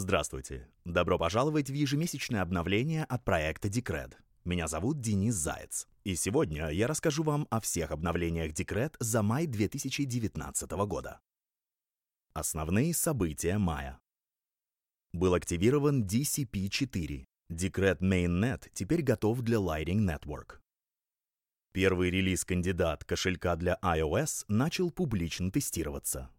Здравствуйте! 0.00 0.66
Добро 0.86 1.18
пожаловать 1.18 1.68
в 1.68 1.74
ежемесячное 1.74 2.40
обновление 2.40 3.04
от 3.04 3.22
проекта 3.22 3.68
Decred. 3.68 4.14
Меня 4.46 4.66
зовут 4.66 5.02
Денис 5.02 5.34
Заяц. 5.34 5.86
И 6.04 6.14
сегодня 6.14 6.70
я 6.70 6.86
расскажу 6.86 7.22
вам 7.22 7.46
о 7.50 7.60
всех 7.60 7.90
обновлениях 7.90 8.52
Decred 8.52 8.94
за 8.98 9.22
май 9.22 9.46
2019 9.46 10.70
года. 10.86 11.20
Основные 12.32 12.94
события 12.94 13.58
мая. 13.58 14.00
Был 15.12 15.34
активирован 15.34 16.04
DCP-4. 16.04 17.26
Decred 17.52 17.98
Mainnet 17.98 18.70
теперь 18.72 19.02
готов 19.02 19.42
для 19.42 19.58
Lighting 19.58 19.98
Network. 19.98 20.60
Первый 21.72 22.10
релиз-кандидат 22.10 23.04
кошелька 23.04 23.54
для 23.56 23.78
iOS 23.82 24.46
начал 24.48 24.90
публично 24.90 25.50
тестироваться. 25.50 26.30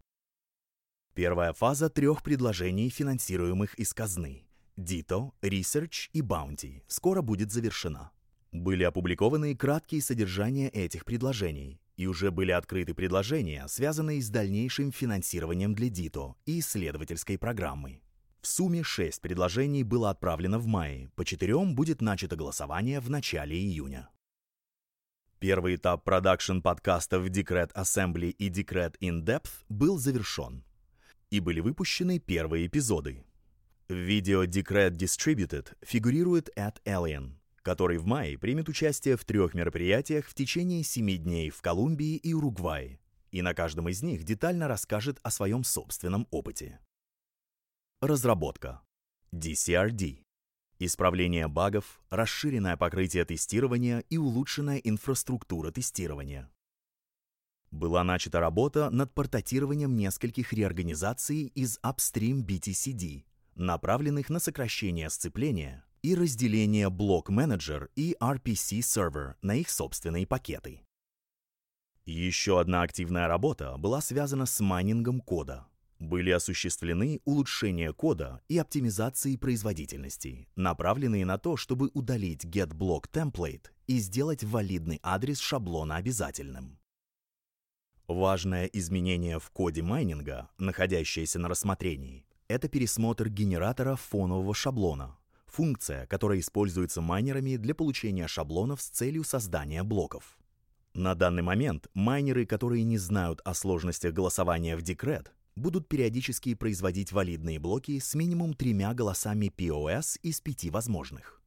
Первая 1.14 1.52
фаза 1.52 1.90
трех 1.90 2.22
предложений, 2.22 2.88
финансируемых 2.88 3.74
из 3.74 3.92
казны– 3.92 4.46
Ditto, 4.78 5.32
Research 5.42 6.08
и 6.14 6.22
Bounty– 6.22 6.80
скоро 6.86 7.20
будет 7.20 7.52
завершена. 7.52 8.12
Были 8.50 8.84
опубликованы 8.84 9.54
краткие 9.54 10.00
содержания 10.00 10.70
этих 10.70 11.04
предложений, 11.04 11.82
и 11.98 12.06
уже 12.06 12.30
были 12.30 12.50
открыты 12.50 12.94
предложения, 12.94 13.68
связанные 13.68 14.22
с 14.22 14.30
дальнейшим 14.30 14.90
финансированием 14.90 15.74
для 15.74 15.88
Ditto 15.88 16.36
и 16.46 16.60
исследовательской 16.60 17.36
программой. 17.36 18.02
В 18.40 18.46
сумме 18.46 18.82
шесть 18.82 19.20
предложений 19.20 19.82
было 19.82 20.08
отправлено 20.08 20.58
в 20.58 20.66
мае, 20.66 21.10
по 21.14 21.26
четырем 21.26 21.74
будет 21.74 22.00
начато 22.00 22.36
голосование 22.36 23.00
в 23.00 23.10
начале 23.10 23.54
июня. 23.54 24.08
Первый 25.40 25.74
этап 25.74 26.04
продакшн 26.04 26.60
подкастов 26.60 27.26
Decred 27.26 27.70
Assembly 27.74 28.30
и 28.30 28.48
Decred 28.48 28.96
In 29.00 29.22
Depth 29.22 29.50
был 29.68 29.98
завершен 29.98 30.64
и 31.32 31.40
были 31.40 31.60
выпущены 31.60 32.18
первые 32.18 32.66
эпизоды. 32.66 33.24
В 33.88 33.94
видео 33.94 34.44
Decred 34.44 34.90
Distributed 34.90 35.74
фигурирует 35.80 36.50
Эд 36.56 36.82
Alien, 36.84 37.36
который 37.62 37.96
в 37.96 38.04
мае 38.04 38.36
примет 38.36 38.68
участие 38.68 39.16
в 39.16 39.24
трех 39.24 39.54
мероприятиях 39.54 40.26
в 40.26 40.34
течение 40.34 40.84
семи 40.84 41.16
дней 41.16 41.48
в 41.48 41.62
Колумбии 41.62 42.16
и 42.16 42.34
Уругвае, 42.34 43.00
и 43.30 43.40
на 43.40 43.54
каждом 43.54 43.88
из 43.88 44.02
них 44.02 44.24
детально 44.24 44.68
расскажет 44.68 45.20
о 45.22 45.30
своем 45.30 45.64
собственном 45.64 46.28
опыте. 46.30 46.80
Разработка. 48.02 48.82
DCRD. 49.34 50.24
Исправление 50.80 51.48
багов, 51.48 52.02
расширенное 52.10 52.76
покрытие 52.76 53.24
тестирования 53.24 54.00
и 54.10 54.18
улучшенная 54.18 54.78
инфраструктура 54.78 55.70
тестирования 55.70 56.50
была 57.72 58.04
начата 58.04 58.38
работа 58.38 58.90
над 58.90 59.12
портатированием 59.14 59.96
нескольких 59.96 60.52
реорганизаций 60.52 61.46
из 61.46 61.78
Upstream 61.82 62.44
BTCD, 62.44 63.24
направленных 63.54 64.30
на 64.30 64.38
сокращение 64.38 65.10
сцепления 65.10 65.84
и 66.02 66.14
разделение 66.14 66.90
Block 66.90 67.26
Manager 67.28 67.88
и 67.96 68.14
RPC 68.20 68.80
Server 68.80 69.34
на 69.40 69.56
их 69.56 69.70
собственные 69.70 70.26
пакеты. 70.26 70.82
Еще 72.04 72.60
одна 72.60 72.82
активная 72.82 73.26
работа 73.26 73.76
была 73.78 74.00
связана 74.00 74.46
с 74.46 74.60
майнингом 74.60 75.20
кода. 75.20 75.66
Были 76.00 76.30
осуществлены 76.30 77.20
улучшения 77.24 77.92
кода 77.92 78.42
и 78.48 78.58
оптимизации 78.58 79.36
производительности, 79.36 80.48
направленные 80.56 81.24
на 81.24 81.38
то, 81.38 81.56
чтобы 81.56 81.90
удалить 81.94 82.44
getBlock 82.44 83.04
template 83.12 83.66
и 83.86 83.98
сделать 83.98 84.42
валидный 84.42 84.98
адрес 85.04 85.38
шаблона 85.38 85.94
обязательным. 85.94 86.81
Важное 88.12 88.66
изменение 88.66 89.38
в 89.38 89.48
коде 89.50 89.82
майнинга, 89.82 90.50
находящееся 90.58 91.38
на 91.38 91.48
рассмотрении, 91.48 92.26
это 92.46 92.68
пересмотр 92.68 93.30
генератора 93.30 93.96
фонового 93.96 94.54
шаблона, 94.54 95.16
функция, 95.46 96.06
которая 96.06 96.38
используется 96.38 97.00
майнерами 97.00 97.56
для 97.56 97.74
получения 97.74 98.28
шаблонов 98.28 98.82
с 98.82 98.90
целью 98.90 99.24
создания 99.24 99.82
блоков. 99.82 100.38
На 100.92 101.14
данный 101.14 101.42
момент 101.42 101.88
майнеры, 101.94 102.44
которые 102.44 102.84
не 102.84 102.98
знают 102.98 103.40
о 103.46 103.54
сложностях 103.54 104.12
голосования 104.12 104.76
в 104.76 104.82
Decred, 104.82 105.28
будут 105.56 105.88
периодически 105.88 106.54
производить 106.54 107.12
валидные 107.12 107.58
блоки 107.58 107.98
с 107.98 108.14
минимум 108.14 108.52
тремя 108.52 108.92
голосами 108.92 109.50
POS 109.56 110.18
из 110.22 110.42
пяти 110.42 110.68
возможных. 110.68 111.40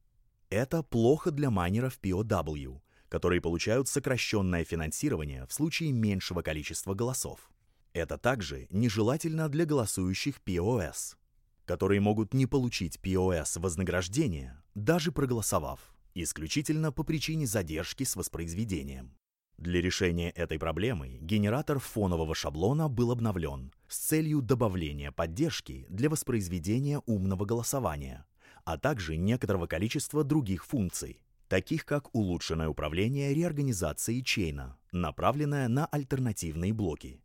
Это 0.50 0.82
плохо 0.82 1.30
для 1.30 1.50
майнеров 1.50 2.00
POW, 2.02 2.80
которые 3.16 3.40
получают 3.40 3.88
сокращенное 3.88 4.62
финансирование 4.62 5.46
в 5.46 5.52
случае 5.54 5.90
меньшего 5.90 6.42
количества 6.42 6.92
голосов. 6.92 7.48
Это 7.94 8.18
также 8.18 8.66
нежелательно 8.68 9.48
для 9.48 9.64
голосующих 9.64 10.42
POS, 10.44 11.16
которые 11.64 12.02
могут 12.02 12.34
не 12.34 12.44
получить 12.44 13.00
POS 13.02 13.58
вознаграждения, 13.58 14.62
даже 14.74 15.12
проголосовав, 15.12 15.94
исключительно 16.12 16.92
по 16.92 17.04
причине 17.04 17.46
задержки 17.46 18.04
с 18.04 18.16
воспроизведением. 18.16 19.16
Для 19.56 19.80
решения 19.80 20.28
этой 20.28 20.58
проблемы 20.58 21.16
генератор 21.18 21.78
фонового 21.78 22.34
шаблона 22.34 22.90
был 22.90 23.12
обновлен 23.12 23.72
с 23.88 23.96
целью 23.96 24.42
добавления 24.42 25.10
поддержки 25.10 25.86
для 25.88 26.10
воспроизведения 26.10 27.00
умного 27.06 27.46
голосования, 27.46 28.26
а 28.66 28.76
также 28.76 29.16
некоторого 29.16 29.66
количества 29.66 30.22
других 30.22 30.66
функций, 30.66 31.22
таких 31.48 31.84
как 31.84 32.14
улучшенное 32.14 32.68
управление 32.68 33.34
реорганизацией 33.34 34.22
чейна, 34.22 34.78
направленное 34.92 35.68
на 35.68 35.86
альтернативные 35.86 36.72
блоки, 36.72 37.20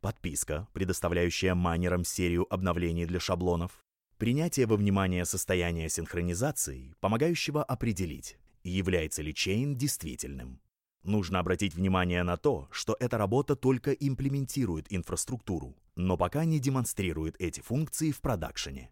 подписка, 0.00 0.68
предоставляющая 0.72 1.54
майнерам 1.54 2.04
серию 2.04 2.52
обновлений 2.52 3.06
для 3.06 3.20
шаблонов, 3.20 3.84
принятие 4.16 4.66
во 4.66 4.76
внимание 4.76 5.24
состояния 5.24 5.88
синхронизации, 5.88 6.94
помогающего 7.00 7.62
определить, 7.62 8.38
является 8.62 9.22
ли 9.22 9.34
чейн 9.34 9.76
действительным. 9.76 10.60
Нужно 11.04 11.38
обратить 11.38 11.74
внимание 11.74 12.22
на 12.22 12.36
то, 12.36 12.68
что 12.70 12.96
эта 12.98 13.18
работа 13.18 13.56
только 13.56 13.92
имплементирует 13.92 14.86
инфраструктуру, 14.90 15.76
но 15.94 16.16
пока 16.16 16.44
не 16.44 16.58
демонстрирует 16.58 17.36
эти 17.38 17.60
функции 17.60 18.10
в 18.10 18.20
продакшене. 18.20 18.90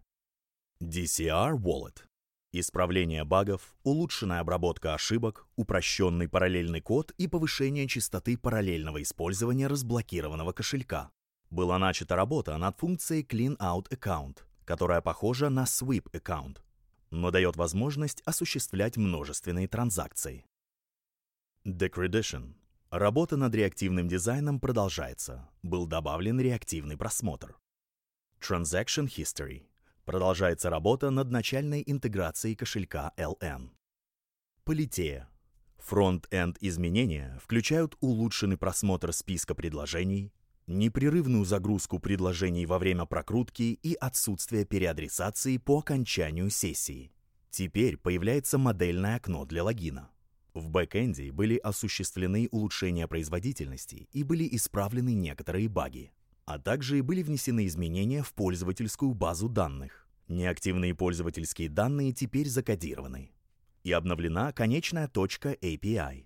DCR 0.81 1.55
Wallet 1.57 2.03
Исправление 2.53 3.25
багов, 3.25 3.75
улучшенная 3.83 4.39
обработка 4.39 4.93
ошибок, 4.93 5.47
упрощенный 5.57 6.29
параллельный 6.29 6.79
код 6.79 7.11
и 7.17 7.27
повышение 7.27 7.87
частоты 7.87 8.37
параллельного 8.37 9.01
использования 9.01 9.67
разблокированного 9.67 10.53
кошелька. 10.53 11.11
Была 11.49 11.77
начата 11.77 12.15
работа 12.15 12.57
над 12.57 12.77
функцией 12.79 13.23
Clean 13.23 13.57
Out 13.57 13.89
Account, 13.89 14.39
которая 14.63 15.01
похожа 15.01 15.49
на 15.49 15.65
Sweep 15.65 16.09
Account, 16.13 16.59
но 17.11 17.31
дает 17.31 17.57
возможность 17.57 18.21
осуществлять 18.25 18.95
множественные 18.95 19.67
транзакции. 19.67 20.45
Decredition. 21.65 22.53
Работа 22.89 23.35
над 23.35 23.53
реактивным 23.53 24.07
дизайном 24.07 24.61
продолжается. 24.61 25.49
Был 25.63 25.85
добавлен 25.85 26.39
реактивный 26.39 26.95
просмотр. 26.95 27.57
Transaction 28.39 29.05
History. 29.05 29.66
Продолжается 30.07 30.69
работа 30.69 31.09
над 31.09 31.31
начальной 31.31 31.83
интеграцией 31.85 32.55
кошелька 32.55 33.11
LN. 33.17 33.71
Politeia. 34.63 35.27
Front-end 35.79 36.55
изменения 36.61 37.37
включают 37.43 37.97
улучшенный 37.99 38.55
просмотр 38.55 39.11
списка 39.11 39.53
предложений, 39.53 40.31
непрерывную 40.65 41.43
загрузку 41.43 41.99
предложений 41.99 42.67
во 42.67 42.79
время 42.79 43.05
прокрутки 43.05 43.77
и 43.83 43.95
отсутствие 43.95 44.63
переадресации 44.63 45.57
по 45.57 45.79
окончанию 45.79 46.49
сессии. 46.51 47.11
Теперь 47.49 47.97
появляется 47.97 48.57
модальное 48.57 49.17
окно 49.17 49.43
для 49.43 49.65
логина. 49.65 50.09
В 50.53 50.69
бэкэнде 50.69 51.33
были 51.33 51.57
осуществлены 51.57 52.47
улучшения 52.51 53.09
производительности 53.09 54.07
и 54.13 54.23
были 54.23 54.47
исправлены 54.55 55.13
некоторые 55.13 55.67
баги 55.67 56.13
а 56.47 56.57
также 56.57 57.03
были 57.03 57.21
внесены 57.21 57.67
изменения 57.67 58.23
в 58.23 58.33
пользовательскую 58.33 59.13
базу 59.13 59.49
данных. 59.49 60.07
Неактивные 60.29 60.95
пользовательские 60.95 61.67
данные 61.67 62.13
теперь 62.13 62.47
закодированы. 62.47 63.31
И 63.83 63.91
обновлена 63.91 64.53
конечная 64.53 65.09
точка 65.09 65.53
API, 65.53 66.23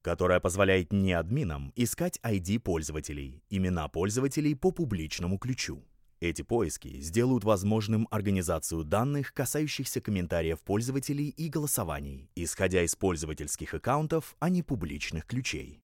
которая 0.00 0.38
позволяет 0.38 0.92
неадминам 0.92 1.72
искать 1.74 2.20
ID 2.22 2.60
пользователей, 2.60 3.42
имена 3.50 3.88
пользователей 3.88 4.54
по 4.54 4.70
публичному 4.70 5.38
ключу. 5.38 5.84
Эти 6.20 6.42
поиски 6.42 7.00
сделают 7.00 7.42
возможным 7.42 8.06
организацию 8.12 8.84
данных, 8.84 9.34
касающихся 9.34 10.00
комментариев 10.00 10.60
пользователей 10.60 11.28
и 11.30 11.48
голосований, 11.48 12.30
исходя 12.36 12.82
из 12.82 12.94
пользовательских 12.94 13.74
аккаунтов, 13.74 14.36
а 14.38 14.50
не 14.50 14.62
публичных 14.62 15.26
ключей. 15.26 15.83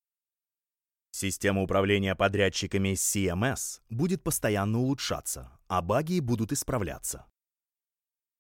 Система 1.13 1.63
управления 1.63 2.15
подрядчиками 2.15 2.95
CMS 2.95 3.81
будет 3.91 4.23
постоянно 4.23 4.79
улучшаться, 4.79 5.51
а 5.69 5.83
баги 5.83 6.21
будут 6.21 6.53
исправляться. 6.53 7.27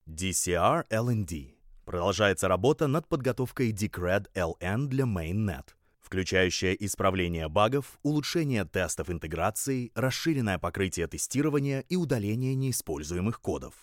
DCR 0.06 0.86
LND. 0.88 1.54
Продолжается 1.84 2.48
работа 2.48 2.86
над 2.86 3.08
подготовкой 3.08 3.72
Decred 3.72 4.26
LN 4.34 4.86
для 4.86 5.04
Mainnet, 5.04 5.74
включающая 6.00 6.72
исправление 6.74 7.48
багов, 7.48 7.98
улучшение 8.02 8.64
тестов 8.64 9.10
интеграции, 9.10 9.90
расширенное 9.94 10.58
покрытие 10.58 11.08
тестирования 11.08 11.80
и 11.80 11.96
удаление 11.96 12.54
неиспользуемых 12.54 13.40
кодов. 13.40 13.74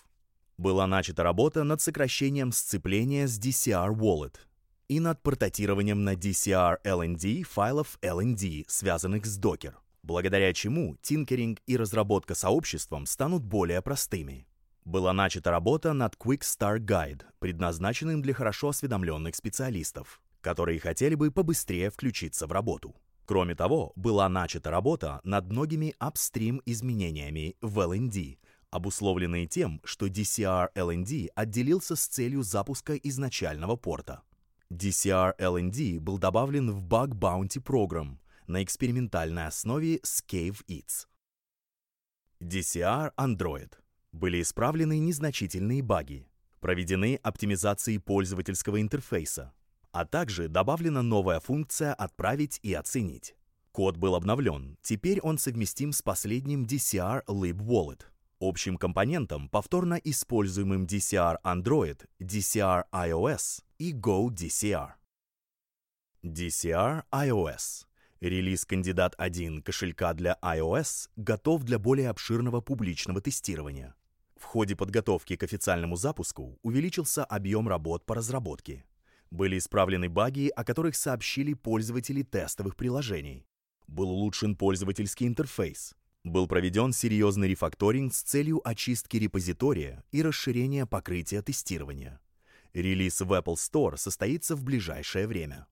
Была 0.56 0.86
начата 0.86 1.22
работа 1.22 1.62
над 1.62 1.80
сокращением 1.80 2.52
сцепления 2.52 3.26
с 3.28 3.38
DCR 3.38 3.94
Wallet 3.94 4.36
и 4.88 5.00
над 5.00 5.22
портатированием 5.22 6.02
на 6.02 6.14
DCR 6.14 6.78
LND 6.82 7.42
файлов 7.44 7.98
LND, 8.02 8.64
связанных 8.68 9.26
с 9.26 9.38
Docker, 9.38 9.74
благодаря 10.02 10.52
чему 10.52 10.96
тинкеринг 11.02 11.60
и 11.66 11.76
разработка 11.76 12.34
сообществом 12.34 13.06
станут 13.06 13.44
более 13.44 13.82
простыми. 13.82 14.46
Была 14.84 15.12
начата 15.12 15.50
работа 15.50 15.92
над 15.92 16.14
Quick 16.14 16.40
Start 16.40 16.78
Guide, 16.78 17.22
предназначенным 17.38 18.22
для 18.22 18.32
хорошо 18.32 18.70
осведомленных 18.70 19.36
специалистов, 19.36 20.22
которые 20.40 20.80
хотели 20.80 21.14
бы 21.14 21.30
побыстрее 21.30 21.90
включиться 21.90 22.46
в 22.46 22.52
работу. 22.52 22.96
Кроме 23.26 23.54
того, 23.54 23.92
была 23.94 24.26
начата 24.30 24.70
работа 24.70 25.20
над 25.22 25.50
многими 25.50 25.94
апстрим 25.98 26.62
изменениями 26.64 27.56
в 27.60 27.78
LND, 27.78 28.38
обусловленные 28.70 29.46
тем, 29.46 29.82
что 29.84 30.06
DCR 30.06 30.68
LND 30.74 31.28
отделился 31.34 31.94
с 31.94 32.06
целью 32.06 32.42
запуска 32.42 32.94
изначального 32.94 33.76
порта. 33.76 34.22
DCR 34.70 35.34
LND 35.38 35.98
был 35.98 36.18
добавлен 36.18 36.70
в 36.70 36.84
Bug 36.86 37.14
Bounty 37.14 37.58
Program 37.62 38.18
на 38.46 38.62
экспериментальной 38.62 39.46
основе 39.46 39.96
Scave 40.00 40.62
Eats. 40.68 41.06
DCR 42.40 43.12
Android. 43.16 43.72
Были 44.12 44.42
исправлены 44.42 44.98
незначительные 44.98 45.82
баги, 45.82 46.28
проведены 46.60 47.18
оптимизации 47.22 47.96
пользовательского 47.96 48.82
интерфейса, 48.82 49.54
а 49.90 50.04
также 50.04 50.48
добавлена 50.48 51.00
новая 51.00 51.40
функция 51.40 51.94
«Отправить 51.94 52.60
и 52.62 52.74
оценить». 52.74 53.36
Код 53.72 53.96
был 53.96 54.14
обновлен, 54.14 54.76
теперь 54.82 55.20
он 55.20 55.38
совместим 55.38 55.92
с 55.92 56.02
последним 56.02 56.64
DCR 56.64 57.24
Lib 57.26 57.56
Wallet, 57.56 58.02
общим 58.40 58.76
компонентом, 58.76 59.48
повторно 59.48 59.94
используемым 59.94 60.84
DCR 60.84 61.36
Android, 61.44 62.06
DCR 62.20 62.84
iOS 62.92 63.62
и 63.78 63.92
Go 63.92 64.28
DCR. 64.28 64.92
DCR 66.24 67.04
iOS. 67.12 67.86
Релиз 68.20 68.64
кандидат 68.64 69.14
1 69.16 69.62
кошелька 69.62 70.12
для 70.14 70.36
iOS 70.42 71.08
готов 71.16 71.62
для 71.62 71.78
более 71.78 72.10
обширного 72.10 72.60
публичного 72.60 73.20
тестирования. 73.20 73.94
В 74.36 74.44
ходе 74.44 74.74
подготовки 74.74 75.36
к 75.36 75.42
официальному 75.42 75.96
запуску 75.96 76.58
увеличился 76.62 77.24
объем 77.24 77.68
работ 77.68 78.04
по 78.06 78.14
разработке. 78.14 78.84
Были 79.30 79.58
исправлены 79.58 80.08
баги, 80.08 80.48
о 80.48 80.64
которых 80.64 80.96
сообщили 80.96 81.54
пользователи 81.54 82.22
тестовых 82.22 82.76
приложений. 82.76 83.46
Был 83.86 84.10
улучшен 84.10 84.56
пользовательский 84.56 85.26
интерфейс. 85.26 85.94
Был 86.28 86.46
проведен 86.46 86.92
серьезный 86.92 87.48
рефакторинг 87.48 88.12
с 88.12 88.20
целью 88.20 88.60
очистки 88.62 89.16
репозитория 89.16 90.04
и 90.12 90.20
расширения 90.20 90.84
покрытия 90.84 91.40
тестирования. 91.40 92.20
Релиз 92.74 93.22
в 93.22 93.32
Apple 93.32 93.54
Store 93.54 93.96
состоится 93.96 94.54
в 94.54 94.62
ближайшее 94.62 95.26
время. 95.26 95.66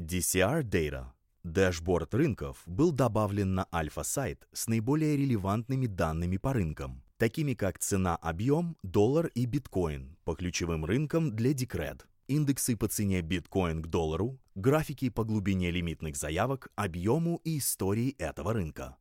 DCR 0.00 0.62
Data. 0.62 1.06
Дэшборд 1.42 2.14
рынков 2.14 2.62
был 2.66 2.92
добавлен 2.92 3.56
на 3.56 3.66
альфа-сайт 3.74 4.46
с 4.52 4.68
наиболее 4.68 5.16
релевантными 5.16 5.86
данными 5.86 6.36
по 6.36 6.52
рынкам, 6.52 7.02
такими 7.16 7.54
как 7.54 7.80
цена-объем, 7.80 8.76
доллар 8.84 9.26
и 9.34 9.46
биткоин 9.46 10.16
по 10.22 10.36
ключевым 10.36 10.84
рынкам 10.84 11.34
для 11.34 11.50
Decred, 11.50 12.02
индексы 12.28 12.76
по 12.76 12.86
цене 12.86 13.22
биткоин 13.22 13.82
к 13.82 13.88
доллару, 13.88 14.38
графики 14.54 15.08
по 15.08 15.24
глубине 15.24 15.72
лимитных 15.72 16.14
заявок, 16.16 16.68
объему 16.76 17.40
и 17.42 17.58
истории 17.58 18.14
этого 18.18 18.52
рынка. 18.52 18.98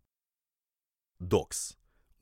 Docs 1.21 1.75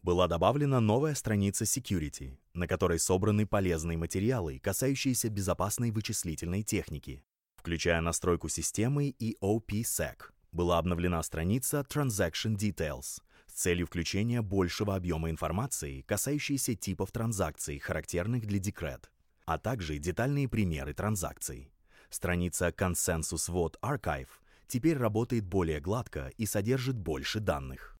была 0.03 0.27
добавлена 0.27 0.81
новая 0.81 1.15
страница 1.15 1.63
Security, 1.63 2.37
на 2.53 2.67
которой 2.67 2.99
собраны 2.99 3.47
полезные 3.47 3.97
материалы, 3.97 4.59
касающиеся 4.59 5.29
безопасной 5.29 5.91
вычислительной 5.91 6.63
техники, 6.63 7.23
включая 7.55 8.01
настройку 8.01 8.49
системы 8.49 9.07
и 9.07 9.37
OPSEC. 9.41 10.31
Была 10.51 10.79
обновлена 10.79 11.23
страница 11.23 11.85
Transaction 11.89 12.57
Details 12.57 13.21
с 13.47 13.53
целью 13.53 13.87
включения 13.87 14.41
большего 14.41 14.95
объема 14.97 15.29
информации, 15.29 16.01
касающейся 16.01 16.75
типов 16.75 17.13
транзакций, 17.13 17.79
характерных 17.79 18.45
для 18.47 18.59
Decred, 18.59 19.05
а 19.45 19.57
также 19.57 19.97
детальные 19.97 20.49
примеры 20.49 20.93
транзакций. 20.93 21.71
Страница 22.09 22.67
Consensus 22.67 23.49
Vote 23.49 23.75
Archive 23.81 24.27
теперь 24.67 24.97
работает 24.97 25.45
более 25.45 25.79
гладко 25.79 26.33
и 26.35 26.45
содержит 26.45 26.97
больше 26.97 27.39
данных 27.39 27.95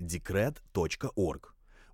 decred.org. 0.00 1.42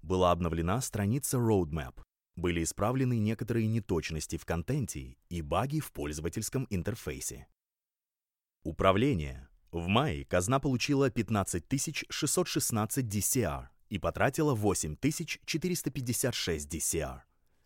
Была 0.03 0.31
обновлена 0.31 0.81
страница 0.81 1.37
Roadmap. 1.39 2.01
Были 2.37 2.63
исправлены 2.63 3.19
некоторые 3.19 3.67
неточности 3.67 4.37
в 4.37 4.45
контенте 4.45 5.17
и 5.29 5.43
баги 5.43 5.81
в 5.81 5.91
пользовательском 5.93 6.67
интерфейсе. 6.71 7.49
Управление. 8.63 9.49
В 9.73 9.89
мае 9.89 10.25
казна 10.25 10.61
получила 10.61 11.11
15 11.11 11.65
616 12.09 13.05
DCR 13.05 13.69
и 13.89 13.99
потратила 13.99 14.55
8 14.55 14.97
456 15.45 16.75
DCR. 16.75 17.21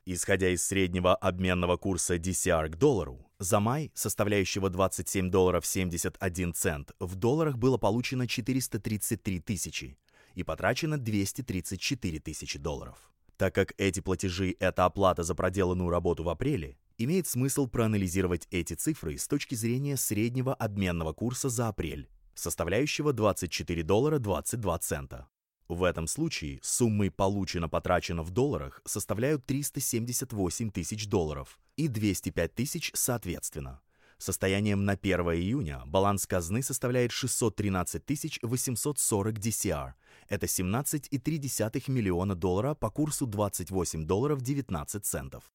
Исходя 0.06 0.48
из 0.48 0.66
среднего 0.66 1.14
обменного 1.14 1.76
курса 1.76 2.16
DCR 2.16 2.68
к 2.68 2.76
доллару, 2.76 3.30
за 3.38 3.60
май, 3.60 3.92
составляющего 3.94 4.70
27 4.70 5.30
долларов 5.30 5.66
71 5.66 6.54
цент, 6.54 6.92
в 6.98 7.16
долларах 7.16 7.58
было 7.58 7.76
получено 7.76 8.26
433 8.26 9.40
тысячи, 9.40 9.98
и 10.34 10.42
потрачено 10.42 10.98
234 10.98 12.20
тысячи 12.20 12.58
долларов. 12.58 13.10
Так 13.36 13.54
как 13.54 13.72
эти 13.78 14.00
платежи– 14.00 14.54
это 14.60 14.84
оплата 14.84 15.22
за 15.22 15.34
проделанную 15.34 15.90
работу 15.90 16.22
в 16.22 16.28
апреле, 16.28 16.76
имеет 16.98 17.26
смысл 17.26 17.66
проанализировать 17.66 18.46
эти 18.50 18.74
цифры 18.74 19.16
с 19.16 19.26
точки 19.26 19.54
зрения 19.54 19.96
среднего 19.96 20.54
обменного 20.54 21.12
курса 21.12 21.48
за 21.48 21.68
апрель, 21.68 22.08
составляющего 22.34 23.12
24 23.12 23.82
доллара 23.82 24.18
22 24.18 24.78
цента. 24.80 25.28
В 25.68 25.84
этом 25.84 26.06
случае 26.06 26.58
суммы 26.62 27.10
получено-потрачено 27.10 28.22
в 28.22 28.30
долларах 28.30 28.82
составляют 28.84 29.46
378 29.46 30.70
тысяч 30.70 31.06
долларов 31.06 31.58
и 31.76 31.86
205 31.86 32.54
тысяч 32.54 32.90
соответственно. 32.92 33.80
Состоянием 34.20 34.84
на 34.84 34.92
1 34.92 35.18
июня 35.32 35.82
баланс 35.86 36.26
казны 36.26 36.62
составляет 36.62 37.10
613 37.10 38.42
840 38.42 39.38
DCR. 39.38 39.94
Это 40.28 40.44
17,3 40.44 41.90
миллиона 41.90 42.34
долларов 42.34 42.78
по 42.78 42.90
курсу 42.90 43.26
28 43.26 44.04
долларов 44.04 44.42
19 44.42 45.06
центов. 45.06 45.50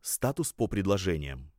Статус 0.00 0.54
по 0.54 0.68
предложениям. 0.68 1.52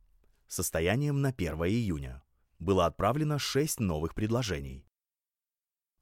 Состоянием 0.48 1.20
на 1.20 1.28
1 1.28 1.54
июня. 1.66 2.24
Было 2.58 2.86
отправлено 2.86 3.38
6 3.38 3.78
новых 3.78 4.16
предложений. 4.16 4.84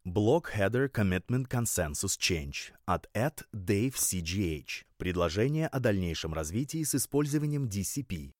Блок 0.04 0.50
Header 0.56 0.90
Commitment 0.90 1.46
Consensus 1.46 2.18
Change 2.18 2.72
от 2.86 3.06
at 3.14 3.44
Dave 3.52 3.92
CGH. 3.92 4.86
Предложение 4.96 5.66
о 5.66 5.78
дальнейшем 5.78 6.32
развитии 6.32 6.84
с 6.84 6.94
использованием 6.94 7.66
DCP 7.66 8.32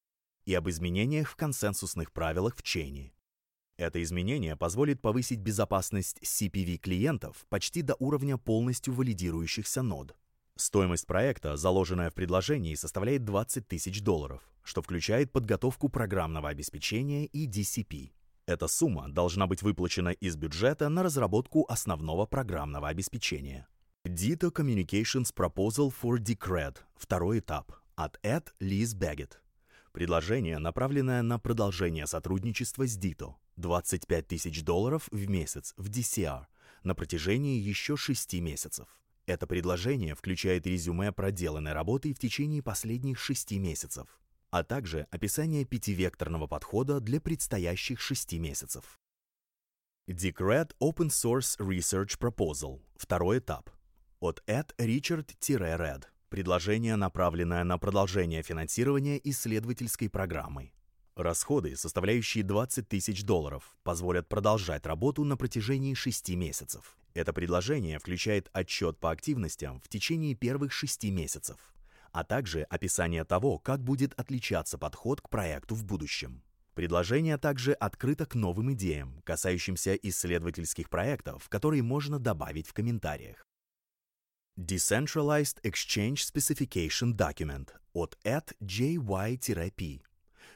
и 0.44 0.54
об 0.54 0.68
изменениях 0.68 1.28
в 1.28 1.37
консенсусных 1.37 2.12
правилах 2.12 2.56
в 2.56 2.62
чейне. 2.62 3.12
Это 3.76 4.02
изменение 4.02 4.56
позволит 4.56 5.00
повысить 5.00 5.40
безопасность 5.40 6.18
CPV 6.23 6.76
клиентов 6.76 7.47
почти 7.49 7.82
до 7.82 7.97
уровня 7.99 8.37
полностью 8.37 8.92
валидирующихся 8.92 9.82
нод. 9.82 10.14
Стоимость 10.56 11.06
проекта, 11.06 11.56
заложенная 11.56 12.11
в 12.11 12.14
предложении, 12.14 12.75
составляет 12.75 13.25
20 13.25 13.66
тысяч 13.66 14.02
долларов, 14.02 14.42
что 14.62 14.82
включает 14.82 15.32
подготовку 15.32 15.88
программного 15.88 16.50
обеспечения 16.50 17.25
и 17.25 17.49
DCP. 17.49 18.11
Эта 18.44 18.68
сумма 18.68 19.09
должна 19.09 19.47
быть 19.47 19.62
выплачена 19.62 20.11
из 20.11 20.37
бюджета 20.37 20.90
на 20.90 21.02
разработку 21.02 21.64
основного 21.68 22.26
программного 22.26 22.88
обеспечения. 22.88 23.66
Dito 24.06 24.50
Communications 24.52 25.32
Proposal 25.35 25.90
for 25.90 26.18
Decred, 26.18 26.76
второй 26.97 27.38
этап, 27.38 27.73
от 27.94 28.18
Ed 28.23 28.49
Liz 28.61 28.94
Baggett. 28.94 29.32
Предложение, 29.92 30.59
направленное 30.59 31.23
на 31.23 31.38
продолжение 31.38 32.06
сотрудничества 32.06 32.87
с 32.87 32.97
Dito. 32.97 33.35
25 33.56 34.26
тысяч 34.26 34.62
долларов 34.62 35.09
в 35.11 35.28
месяц 35.28 35.75
в 35.76 35.90
DCR 35.90 36.47
на 36.85 36.94
протяжении 36.94 37.59
еще 37.59 37.97
6 37.97 38.35
месяцев. 38.35 38.88
Это 39.26 39.47
предложение 39.47 40.14
включает 40.14 40.66
резюме 40.66 41.12
проделанной 41.12 41.73
работы 41.73 42.14
в 42.14 42.18
течение 42.18 42.62
последних 42.62 43.18
6 43.18 43.52
месяцев, 43.52 44.06
а 44.50 44.62
также 44.62 45.09
описание 45.11 45.64
пятивекторного 45.64 46.47
подхода 46.47 47.00
для 47.00 47.20
предстоящих 47.20 48.00
6 48.00 48.35
месяцев. 48.35 49.00
Decred 50.09 50.73
Open 50.80 51.09
Source 51.09 51.59
Research 51.59 52.18
Proposal. 52.18 52.80
Второй 52.97 53.38
этап. 53.38 53.70
От 54.20 54.42
Ed 54.47 54.75
Richard-Red. 54.78 56.04
Предложение, 56.30 56.94
направленное 56.94 57.64
на 57.64 57.76
продолжение 57.76 58.44
финансирования 58.44 59.20
исследовательской 59.25 60.08
программы. 60.08 60.70
Расходы, 61.16 61.75
составляющие 61.75 62.44
20 62.44 62.88
тысяч 62.88 63.25
долларов, 63.25 63.76
позволят 63.82 64.28
продолжать 64.28 64.87
работу 64.87 65.25
на 65.25 65.37
протяжении 65.37 65.92
6 65.92 66.30
месяцев. 66.37 66.96
Это 67.14 67.32
предложение 67.32 67.99
включает 67.99 68.49
отчет 68.52 69.00
по 69.00 69.10
активностям 69.10 69.80
в 69.80 69.88
течение 69.88 70.37
первых 70.37 70.72
шести 70.72 71.10
месяцев, 71.10 71.56
а 72.12 72.22
также 72.22 72.62
описание 72.62 73.25
того, 73.25 73.58
как 73.58 73.82
будет 73.82 74.14
отличаться 74.14 74.78
подход 74.78 75.20
к 75.20 75.28
проекту 75.30 75.75
в 75.75 75.84
будущем. 75.84 76.44
Предложение 76.75 77.38
также 77.38 77.72
открыто 77.72 78.25
к 78.25 78.37
новым 78.37 78.72
идеям, 78.75 79.20
касающимся 79.25 79.94
исследовательских 79.94 80.90
проектов, 80.90 81.49
которые 81.49 81.82
можно 81.82 82.20
добавить 82.20 82.68
в 82.68 82.72
комментариях. 82.72 83.50
Decentralized 84.61 85.61
Exchange 85.62 86.17
Specification 86.17 87.14
Document 87.17 87.71
от 87.95 88.19
JY-P. 88.25 90.02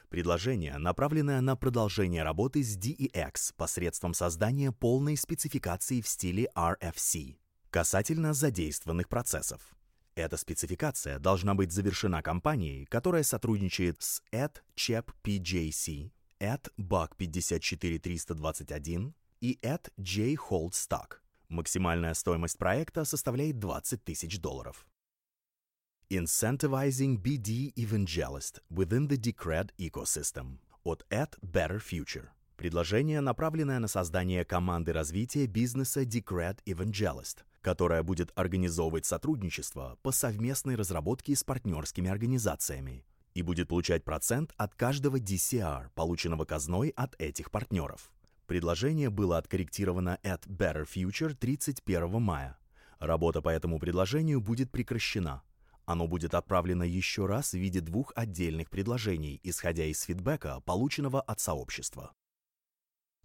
Предложение, 0.09 0.77
направленное 0.77 1.41
на 1.41 1.55
продолжение 1.55 2.21
работы 2.21 2.61
с 2.61 2.77
DEX 2.77 3.51
посредством 3.57 4.13
создания 4.13 4.71
полной 4.71 5.17
спецификации 5.17 6.01
в 6.01 6.07
стиле 6.07 6.49
RFC, 6.55 7.37
касательно 7.71 8.35
задействованных 8.35 9.09
процессов. 9.09 9.75
Эта 10.13 10.37
спецификация 10.37 11.17
должна 11.17 11.55
быть 11.55 11.71
завершена 11.71 12.21
компанией, 12.21 12.85
которая 12.85 13.23
сотрудничает 13.23 14.03
с 14.03 14.21
AdChep-PJC, 14.31 16.11
AdBug54321 16.39 19.13
и 19.41 19.59
AdJHoldStock. 19.63 21.24
Максимальная 21.49 22.13
стоимость 22.13 22.57
проекта 22.57 23.05
составляет 23.05 23.59
20 23.59 24.03
тысяч 24.03 24.39
долларов. 24.39 24.87
Incentivizing 26.09 27.17
BD 27.17 27.73
Evangelist 27.75 28.61
within 28.69 29.07
the 29.07 29.17
Decred 29.17 29.71
Ecosystem 29.77 30.59
от 30.83 31.05
At 31.09 31.39
Better 31.41 31.79
Future. 31.79 32.27
Предложение, 32.57 33.21
направленное 33.21 33.79
на 33.79 33.87
создание 33.87 34.45
команды 34.45 34.93
развития 34.93 35.45
бизнеса 35.45 36.03
Decred 36.03 36.59
Evangelist, 36.65 37.39
которая 37.61 38.03
будет 38.03 38.31
организовывать 38.35 39.05
сотрудничество 39.05 39.97
по 40.03 40.11
совместной 40.11 40.75
разработке 40.75 41.35
с 41.35 41.43
партнерскими 41.43 42.09
организациями 42.09 43.03
и 43.33 43.41
будет 43.41 43.67
получать 43.67 44.03
процент 44.03 44.53
от 44.57 44.73
каждого 44.75 45.17
DCR, 45.17 45.89
полученного 45.95 46.45
казной 46.45 46.89
от 46.89 47.19
этих 47.19 47.51
партнеров. 47.51 48.11
Предложение 48.47 49.09
было 49.09 49.37
откорректировано 49.37 50.19
at 50.23 50.47
Better 50.47 50.85
Future 50.85 51.33
31 51.33 52.21
мая. 52.21 52.57
Работа 52.99 53.41
по 53.41 53.49
этому 53.49 53.79
предложению 53.79 54.41
будет 54.41 54.71
прекращена– 54.71 55.41
оно 55.85 56.07
будет 56.07 56.33
отправлено 56.33 56.83
еще 56.83 57.27
раз 57.27 57.51
в 57.51 57.57
виде 57.57 57.79
двух 57.79 58.11
отдельных 58.15 58.69
предложений, 58.69 59.39
исходя 59.43 59.85
из 59.85 60.01
фидбэка, 60.01 60.61
полученного 60.61 61.21
от 61.21 61.39
сообщества. 61.39 62.11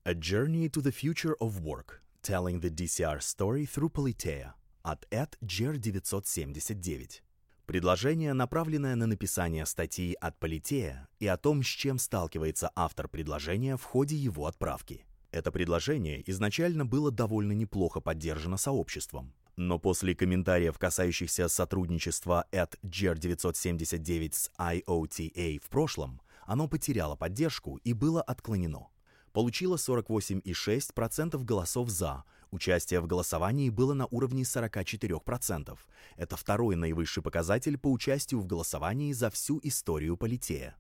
A 0.05 0.13
Journey 0.13 0.69
to 0.71 0.83
the 0.83 0.93
Future 0.93 1.35
of 1.41 1.61
Work– 1.61 2.01
Telling 2.23 2.61
the 2.61 2.71
DCR 2.71 3.21
Story 3.21 3.67
Through 3.67 3.93
Politea 3.93 4.53
от 4.83 5.07
Ed 5.11 5.39
Jer 5.43 5.79
979. 5.79 7.23
Предложение, 7.65 8.35
направленное 8.35 8.95
на 8.95 9.07
написание 9.07 9.65
статьи 9.65 10.15
от 10.21 10.39
Политея 10.39 11.09
и 11.19 11.27
о 11.27 11.37
том, 11.37 11.63
с 11.63 11.67
чем 11.67 11.99
сталкивается 11.99 12.71
автор 12.75 13.09
предложения 13.09 13.77
в 13.77 13.85
ходе 13.85 14.17
его 14.17 14.47
отправки. 14.47 15.07
Это 15.33 15.53
предложение 15.53 16.29
изначально 16.29 16.85
было 16.85 17.11
довольно 17.11 17.53
неплохо 17.53 18.01
поддержано 18.01 18.57
сообществом, 18.57 19.33
но 19.57 19.79
после 19.79 20.15
комментариев, 20.15 20.77
касающихся 20.79 21.49
сотрудничества 21.49 22.47
at 22.51 22.77
GR979 22.83 24.33
с 24.33 24.51
IOTA 24.59 25.61
в 25.61 25.69
прошлом, 25.69 26.21
оно 26.47 26.67
потеряло 26.67 27.15
поддержку 27.15 27.77
и 27.85 27.93
было 27.93 28.23
отклонено. 28.23 28.89
Получило 29.33 29.77
48,6% 29.77 31.45
голосов 31.45 31.89
«за», 31.91 32.25
участие 32.51 33.01
в 33.01 33.07
голосовании 33.07 33.71
было 33.71 33.95
на 33.95 34.07
уровне 34.07 34.43
44%. 34.43 35.79
Это 36.17 36.37
второй 36.37 36.75
наивысший 36.75 37.23
показатель 37.23 37.79
по 37.79 37.93
участию 37.93 38.41
в 38.41 38.47
голосовании 38.47 39.13
за 39.13 39.31
всю 39.31 39.61
историю 39.63 40.17
Политея. 40.17 40.75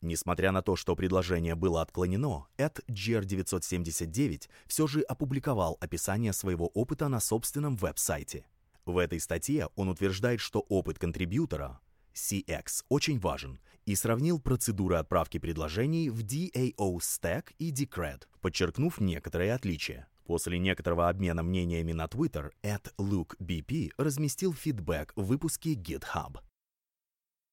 Несмотря 0.00 0.52
на 0.52 0.62
то, 0.62 0.76
что 0.76 0.94
предложение 0.94 1.54
было 1.54 1.82
отклонено, 1.82 2.46
Эд 2.56 2.80
GR979 2.88 4.48
все 4.66 4.86
же 4.86 5.00
опубликовал 5.02 5.76
описание 5.80 6.32
своего 6.32 6.68
опыта 6.68 7.08
на 7.08 7.18
собственном 7.18 7.76
веб-сайте. 7.76 8.46
В 8.84 8.98
этой 8.98 9.20
статье 9.20 9.68
он 9.74 9.88
утверждает, 9.88 10.40
что 10.40 10.60
опыт 10.68 10.98
контрибьютора 10.98 11.80
CX 12.14 12.84
очень 12.88 13.18
важен 13.18 13.58
и 13.86 13.94
сравнил 13.94 14.38
процедуры 14.40 14.96
отправки 14.96 15.38
предложений 15.38 16.10
в 16.10 16.24
DAO 16.24 16.98
Stack 16.98 17.54
и 17.58 17.72
Decred, 17.72 18.24
подчеркнув 18.40 19.00
некоторые 19.00 19.54
отличия. 19.54 20.08
После 20.26 20.58
некоторого 20.58 21.08
обмена 21.08 21.42
мнениями 21.42 21.92
на 21.92 22.04
Twitter, 22.04 22.50
Эд 22.62 22.92
Luke 22.98 23.36
BP 23.40 23.92
разместил 23.96 24.52
фидбэк 24.52 25.12
в 25.16 25.24
выпуске 25.24 25.72
GitHub. 25.72 26.38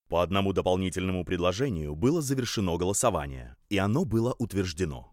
По 0.07 0.21
одному 0.21 0.53
дополнительному 0.53 1.25
предложению 1.25 1.95
было 1.95 2.21
завершено 2.21 2.77
голосование, 2.77 3.55
и 3.69 3.77
оно 3.77 4.05
было 4.05 4.35
утверждено. 4.37 5.11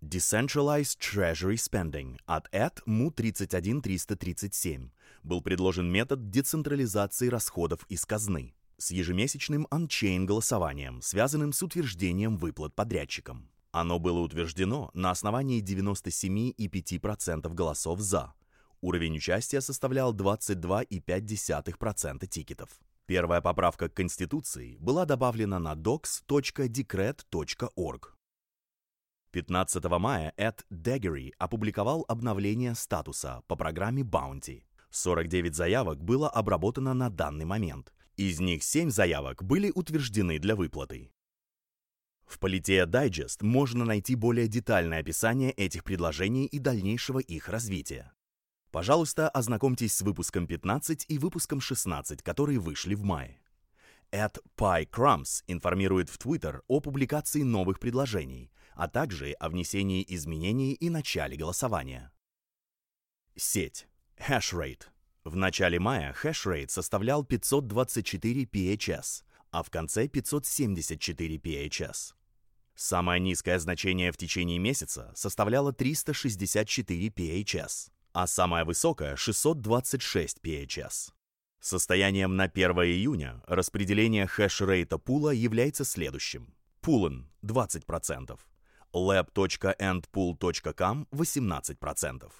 Decentralized 0.00 1.00
Treasury 1.00 1.56
Spending 1.56 2.18
от 2.26 2.48
ED 2.52 2.82
MU 2.86 3.10
31337 3.10 4.90
был 5.22 5.40
предложен 5.40 5.90
метод 5.90 6.30
децентрализации 6.30 7.28
расходов 7.28 7.86
из 7.88 8.04
казны 8.04 8.54
с 8.76 8.90
ежемесячным 8.90 9.66
ончейн 9.70 10.26
голосованием, 10.26 11.00
связанным 11.00 11.52
с 11.52 11.62
утверждением 11.62 12.36
выплат 12.36 12.74
подрядчикам. 12.74 13.48
Оно 13.72 13.98
было 13.98 14.18
утверждено 14.20 14.90
на 14.94 15.10
основании 15.10 15.62
97,5% 15.62 17.52
голосов 17.54 18.00
«за». 18.00 18.34
Уровень 18.82 19.16
участия 19.16 19.62
составлял 19.62 20.14
22,5% 20.14 22.26
тикетов. 22.26 22.68
Первая 23.06 23.42
поправка 23.42 23.90
к 23.90 23.94
Конституции 23.94 24.78
была 24.78 25.04
добавлена 25.04 25.58
на 25.58 25.74
docs.decret.org. 25.74 28.16
15 29.30 29.84
мая 29.98 30.32
Эд 30.38 30.64
Деггери 30.70 31.34
опубликовал 31.38 32.06
обновление 32.08 32.74
статуса 32.74 33.42
по 33.46 33.56
программе 33.56 34.00
Bounty. 34.02 34.64
49 34.90 35.54
заявок 35.54 36.02
было 36.02 36.30
обработано 36.30 36.94
на 36.94 37.10
данный 37.10 37.44
момент. 37.44 37.92
Из 38.16 38.40
них 38.40 38.62
7 38.62 38.88
заявок 38.90 39.42
были 39.42 39.70
утверждены 39.74 40.38
для 40.38 40.56
выплаты. 40.56 41.12
В 42.24 42.38
Politea 42.38 42.86
Digest 42.86 43.44
можно 43.44 43.84
найти 43.84 44.14
более 44.14 44.48
детальное 44.48 45.00
описание 45.00 45.50
этих 45.50 45.84
предложений 45.84 46.46
и 46.46 46.58
дальнейшего 46.58 47.18
их 47.18 47.50
развития. 47.50 48.14
Пожалуйста, 48.74 49.28
ознакомьтесь 49.28 49.94
с 49.94 50.02
выпуском 50.02 50.48
15 50.48 51.04
и 51.06 51.18
выпуском 51.18 51.60
16, 51.60 52.22
которые 52.22 52.58
вышли 52.58 52.96
в 52.96 53.04
мае. 53.04 53.40
Эд 54.10 54.38
PyCrumbs 54.56 55.44
информирует 55.46 56.08
в 56.08 56.18
Twitter 56.18 56.60
о 56.66 56.80
публикации 56.80 57.42
новых 57.42 57.78
предложений, 57.78 58.50
а 58.74 58.88
также 58.88 59.30
о 59.34 59.48
внесении 59.48 60.04
изменений 60.08 60.72
и 60.72 60.90
начале 60.90 61.36
голосования. 61.36 62.10
Сеть. 63.36 63.86
Hashrate. 64.18 64.82
В 65.22 65.36
начале 65.36 65.78
мая 65.78 66.12
hashrate 66.20 66.68
составлял 66.68 67.22
524 67.22 68.42
PHS, 68.42 69.22
а 69.52 69.62
в 69.62 69.70
конце 69.70 70.08
574 70.08 71.36
PHS. 71.36 72.14
Самое 72.74 73.20
низкое 73.20 73.60
значение 73.60 74.10
в 74.10 74.16
течение 74.16 74.58
месяца 74.58 75.12
составляло 75.14 75.72
364 75.72 77.06
PHS 77.06 77.93
а 78.14 78.26
самая 78.26 78.64
высокая 78.64 79.16
626 79.16 80.38
PHS. 80.38 81.12
Состоянием 81.60 82.36
на 82.36 82.44
1 82.44 82.70
июня 82.84 83.42
распределение 83.46 84.28
хэшрейта 84.28 84.98
пула 84.98 85.30
является 85.30 85.84
следующим. 85.84 86.54
Poolen 86.80 87.24
20%, 87.42 88.38
lab.endpool.com 88.94 91.08
18%, 91.10 92.32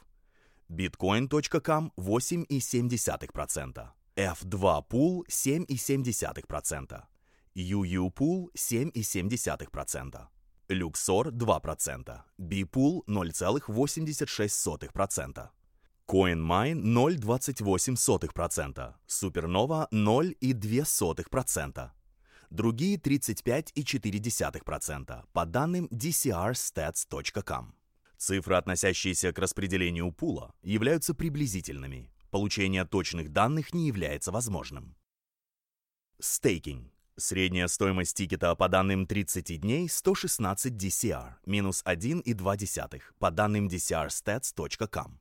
bitcoin.com 0.68 1.92
8,7%, 1.96 3.88
F2 4.16 4.84
Pool 4.88 5.24
7,7%, 5.26 7.02
UU 7.56 8.10
Pool 8.14 8.50
7,7%, 8.54 10.28
Luxor 10.68 11.30
2%, 11.30 12.22
Bipool 12.38 13.02
0,86%. 13.08 15.50
CoinMine 16.06 16.82
0,28%, 16.82 18.94
Supernova 19.08 19.88
0,02%, 19.90 21.90
другие 22.50 22.98
35,4% 22.98 25.24
по 25.32 25.46
данным 25.46 25.88
dcrstats.com. 25.90 27.74
Цифры, 28.16 28.56
относящиеся 28.56 29.32
к 29.32 29.38
распределению 29.38 30.12
пула, 30.12 30.54
являются 30.62 31.14
приблизительными. 31.14 32.10
Получение 32.30 32.84
точных 32.84 33.32
данных 33.32 33.72
не 33.72 33.86
является 33.86 34.30
возможным. 34.32 34.96
Стейкинг. 36.20 36.92
Средняя 37.16 37.68
стоимость 37.68 38.16
тикета 38.16 38.56
по 38.56 38.68
данным 38.68 39.06
30 39.06 39.60
дней 39.60 39.88
116 39.88 40.72
DCR, 40.72 41.34
минус 41.46 41.80
1,2 41.84 43.00
по 43.20 43.30
данным 43.30 43.68
dcrstats.com. 43.68 45.20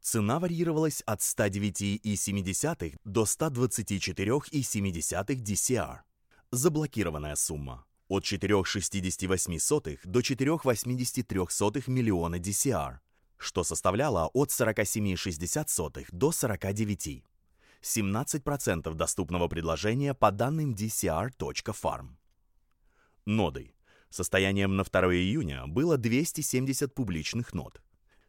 Цена 0.00 0.38
варьировалась 0.38 1.02
от 1.02 1.20
109,7 1.20 2.98
до 3.04 3.22
124,7 3.22 5.44
DCR. 5.44 5.98
Заблокированная 6.50 7.36
сумма 7.36 7.84
от 8.08 8.24
4,68 8.24 9.98
до 10.04 10.20
4,83 10.20 11.90
миллиона 11.90 12.36
DCR, 12.36 12.98
что 13.36 13.62
составляло 13.62 14.30
от 14.32 14.50
47,60 14.50 16.06
до 16.10 16.32
49. 16.32 17.22
17% 17.82 18.94
доступного 18.94 19.48
предложения 19.48 20.14
по 20.14 20.30
данным 20.30 20.74
DCR.farm. 20.74 22.08
Ноды. 23.26 23.74
Состоянием 24.10 24.76
на 24.76 24.84
2 24.84 25.14
июня 25.14 25.66
было 25.66 25.96
270 25.96 26.94
публичных 26.94 27.52
нод. 27.52 27.80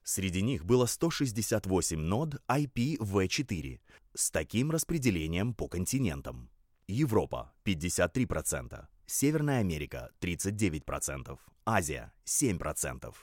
Среди 0.03 0.41
них 0.41 0.65
было 0.65 0.86
168 0.86 2.00
нод 2.00 2.36
IPv4 2.48 3.79
с 4.15 4.31
таким 4.31 4.72
распределением 4.72 5.53
по 5.53 5.67
континентам. 5.67 6.50
Европа– 6.88 7.53
53%, 7.65 8.88
Северная 9.05 9.60
Америка– 9.60 10.12
39%, 10.22 11.38
Азия– 11.65 12.12
7%. 12.25 13.13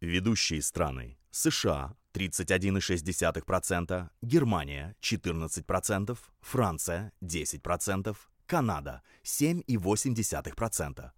Ведущие 0.00 0.62
страны– 0.62 1.18
США– 1.30 1.96
31,6%, 2.12 4.08
Германия– 4.22 4.94
14%, 5.00 6.18
Франция– 6.40 7.12
10%, 7.22 8.16
Канада– 8.46 9.02
7,8%, 9.24 11.10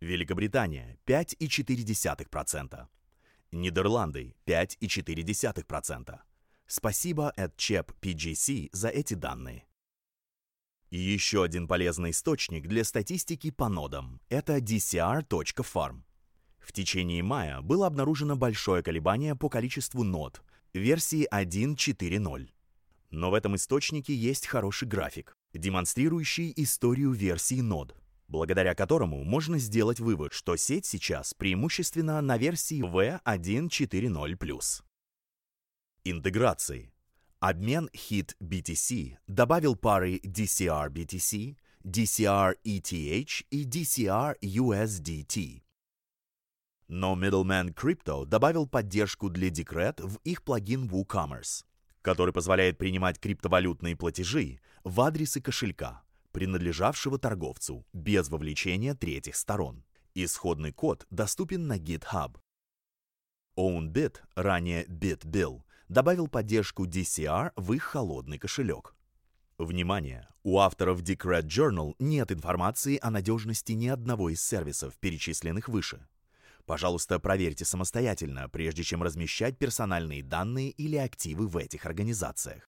Великобритания– 0.00 0.98
5,4%, 1.06 2.86
Нидерланды– 3.52 4.34
5,4%. 4.46 6.18
Спасибо 6.66 7.32
ЧЕП 7.56 7.92
PGC 8.00 8.68
за 8.72 8.88
эти 8.88 9.14
данные. 9.14 9.66
И 10.90 10.98
еще 10.98 11.44
один 11.44 11.68
полезный 11.68 12.10
источник 12.10 12.66
для 12.66 12.84
статистики 12.84 13.50
по 13.50 13.68
нодам– 13.68 14.20
это 14.28 14.58
dcr.farm. 14.58 16.02
В 16.58 16.72
течение 16.72 17.22
мая 17.22 17.60
было 17.60 17.86
обнаружено 17.86 18.36
большое 18.36 18.82
колебание 18.82 19.34
по 19.34 19.48
количеству 19.48 20.04
нод 20.04 20.42
версии 20.72 21.26
1.4.0. 21.32 22.48
Но 23.10 23.30
в 23.30 23.34
этом 23.34 23.56
источнике 23.56 24.14
есть 24.14 24.46
хороший 24.46 24.86
график, 24.86 25.34
демонстрирующий 25.52 26.52
историю 26.56 27.10
версий 27.10 27.62
нод, 27.62 27.96
благодаря 28.30 28.74
которому 28.74 29.22
можно 29.24 29.58
сделать 29.58 30.00
вывод, 30.00 30.32
что 30.32 30.56
сеть 30.56 30.86
сейчас 30.86 31.34
преимущественно 31.34 32.20
на 32.20 32.38
версии 32.38 32.80
V1.4.0+. 32.80 34.82
Интеграции. 36.04 36.92
Обмен 37.40 37.90
HIT 37.92 38.36
BTC 38.40 39.16
добавил 39.26 39.74
пары 39.74 40.18
DCR 40.18 40.90
BTC, 40.90 41.56
DCR 41.84 42.54
ETH 42.64 43.44
и 43.50 43.64
DCR 43.64 44.36
USDT. 44.42 45.62
Но 46.88 47.16
Middleman 47.16 47.74
Crypto 47.74 48.26
добавил 48.26 48.66
поддержку 48.66 49.30
для 49.30 49.48
Decred 49.48 50.06
в 50.06 50.18
их 50.24 50.42
плагин 50.42 50.88
WooCommerce, 50.88 51.64
который 52.02 52.34
позволяет 52.34 52.78
принимать 52.78 53.18
криптовалютные 53.18 53.96
платежи 53.96 54.60
в 54.84 55.00
адресы 55.00 55.40
кошелька, 55.40 56.02
принадлежавшего 56.32 57.18
торговцу, 57.18 57.86
без 57.92 58.28
вовлечения 58.28 58.94
третьих 58.94 59.36
сторон. 59.36 59.84
Исходный 60.14 60.72
код 60.72 61.06
доступен 61.10 61.66
на 61.66 61.78
GitHub. 61.78 62.36
OwnBit, 63.56 64.20
ранее 64.34 64.86
BitBill, 64.86 65.62
добавил 65.88 66.28
поддержку 66.28 66.86
DCR 66.86 67.52
в 67.56 67.72
их 67.72 67.82
холодный 67.82 68.38
кошелек. 68.38 68.94
Внимание! 69.58 70.28
У 70.42 70.58
авторов 70.58 71.02
Decred 71.02 71.42
Journal 71.42 71.94
нет 71.98 72.32
информации 72.32 72.98
о 73.02 73.10
надежности 73.10 73.72
ни 73.72 73.88
одного 73.88 74.30
из 74.30 74.42
сервисов, 74.42 74.96
перечисленных 74.98 75.68
выше. 75.68 76.06
Пожалуйста, 76.64 77.18
проверьте 77.18 77.64
самостоятельно, 77.64 78.48
прежде 78.48 78.82
чем 78.82 79.02
размещать 79.02 79.58
персональные 79.58 80.22
данные 80.22 80.70
или 80.70 80.96
активы 80.96 81.46
в 81.46 81.56
этих 81.56 81.84
организациях. 81.84 82.66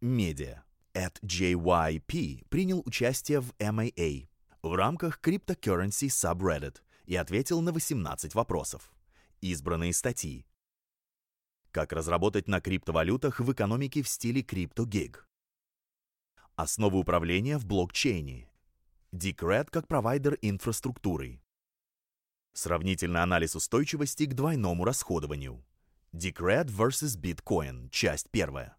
Медиа. 0.00 0.64
At 0.98 1.20
JYP 1.22 2.44
принял 2.48 2.82
участие 2.84 3.40
в 3.40 3.52
MAA 3.60 4.28
в 4.62 4.74
рамках 4.74 5.20
Cryptocurrency 5.22 6.08
Subreddit 6.08 6.78
и 7.04 7.14
ответил 7.14 7.60
на 7.60 7.70
18 7.70 8.34
вопросов. 8.34 8.92
Избранные 9.40 9.92
статьи. 9.92 10.44
Как 11.70 11.92
разработать 11.92 12.48
на 12.48 12.60
криптовалютах 12.60 13.38
в 13.38 13.52
экономике 13.52 14.02
в 14.02 14.08
стиле 14.08 14.40
CryptoGig. 14.40 15.18
Основы 16.56 16.98
управления 16.98 17.58
в 17.58 17.64
блокчейне. 17.64 18.50
Decred 19.12 19.68
как 19.70 19.86
провайдер 19.86 20.36
инфраструктуры. 20.42 21.40
Сравнительный 22.54 23.22
анализ 23.22 23.54
устойчивости 23.54 24.26
к 24.26 24.34
двойному 24.34 24.84
расходованию. 24.84 25.64
Decred 26.12 26.66
vs. 26.66 27.16
Bitcoin. 27.16 27.88
Часть 27.90 28.28
первая. 28.32 28.76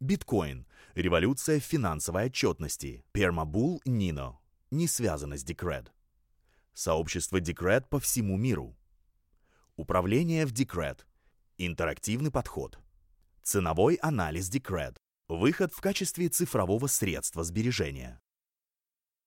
Биткоин. 0.00 0.64
Революция 0.94 1.58
финансовой 1.58 2.26
отчетности. 2.26 3.04
Permabull 3.12 3.80
Nino. 3.84 4.36
Не 4.70 4.86
связано 4.86 5.36
с 5.36 5.44
Decred. 5.44 5.88
Сообщество 6.72 7.40
Decred 7.40 7.84
по 7.88 7.98
всему 7.98 8.36
миру. 8.36 8.76
Управление 9.74 10.46
в 10.46 10.52
Decred. 10.52 11.00
Интерактивный 11.56 12.30
подход. 12.30 12.78
Ценовой 13.42 13.96
анализ 13.96 14.48
Decred. 14.48 14.96
Выход 15.26 15.72
в 15.72 15.80
качестве 15.80 16.28
цифрового 16.28 16.86
средства 16.86 17.42
сбережения. 17.42 18.20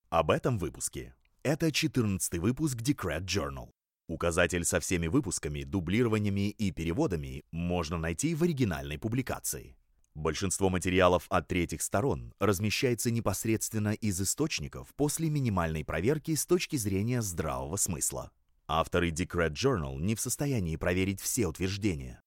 Об 0.08 0.30
этом 0.30 0.56
выпуске. 0.56 1.14
Это 1.42 1.70
14 1.70 2.38
выпуск 2.38 2.78
Decred 2.78 3.26
Journal. 3.26 3.68
Указатель 4.08 4.64
со 4.64 4.80
всеми 4.80 5.06
выпусками, 5.06 5.64
дублированиями 5.64 6.48
и 6.48 6.70
переводами 6.70 7.44
можно 7.50 7.98
найти 7.98 8.34
в 8.34 8.42
оригинальной 8.42 8.98
публикации. 8.98 9.76
Большинство 10.14 10.68
материалов 10.68 11.26
от 11.30 11.48
третьих 11.48 11.80
сторон 11.80 12.34
размещается 12.38 13.10
непосредственно 13.10 13.94
из 13.94 14.20
источников 14.20 14.88
после 14.94 15.30
минимальной 15.30 15.84
проверки 15.84 16.34
с 16.34 16.44
точки 16.44 16.76
зрения 16.76 17.22
здравого 17.22 17.76
смысла. 17.76 18.30
Авторы 18.66 19.10
Decred 19.10 19.52
Journal 19.52 19.98
не 20.00 20.14
в 20.14 20.20
состоянии 20.20 20.76
проверить 20.76 21.20
все 21.20 21.46
утверждения. 21.46 22.22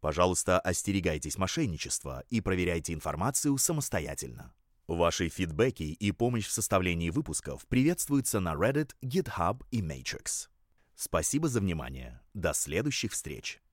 Пожалуйста, 0.00 0.58
остерегайтесь 0.60 1.38
мошенничества 1.38 2.24
и 2.28 2.40
проверяйте 2.40 2.92
информацию 2.92 3.56
самостоятельно. 3.58 4.52
Ваши 4.86 5.28
фидбэки 5.28 5.84
и 5.84 6.12
помощь 6.12 6.46
в 6.46 6.52
составлении 6.52 7.10
выпусков 7.10 7.66
приветствуются 7.66 8.40
на 8.40 8.54
Reddit, 8.54 8.90
GitHub 9.02 9.62
и 9.70 9.80
Matrix. 9.82 10.48
Спасибо 10.96 11.48
за 11.48 11.60
внимание. 11.60 12.20
До 12.34 12.52
следующих 12.52 13.12
встреч. 13.12 13.60